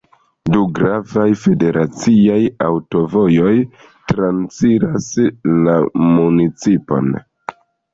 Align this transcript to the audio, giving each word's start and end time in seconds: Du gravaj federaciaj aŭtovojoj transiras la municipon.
Du 0.53 0.61
gravaj 0.77 1.25
federaciaj 1.41 2.39
aŭtovojoj 2.69 3.53
transiras 4.15 5.15
la 5.71 5.81
municipon. 6.11 7.19